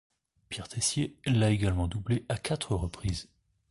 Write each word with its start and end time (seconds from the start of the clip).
Pierre 0.49 0.67
Tessier 0.67 1.15
l'a 1.27 1.51
également 1.51 1.87
doublé 1.87 2.25
à 2.27 2.35
quatre 2.35 2.73
reprises. 2.73 3.29